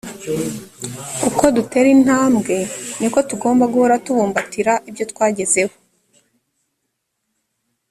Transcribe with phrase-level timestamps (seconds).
[1.27, 2.55] uko dutera intambwe
[2.99, 5.75] ni ko tugomba guhora tubumbatira ibyo twagezeho